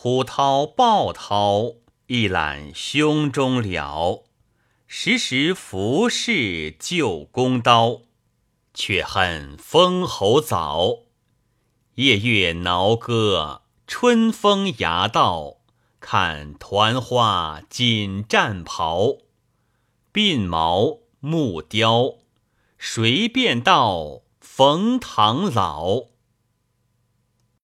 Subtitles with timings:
[0.00, 1.72] 虎涛豹涛，
[2.06, 4.22] 一览胸中了。
[4.86, 8.02] 时时服侍旧弓刀，
[8.72, 10.98] 却恨封侯早。
[11.96, 15.56] 夜月挠歌，春风牙道。
[15.98, 19.16] 看团花锦战袍，
[20.12, 22.18] 鬓毛木雕，
[22.78, 26.04] 谁便道冯唐老？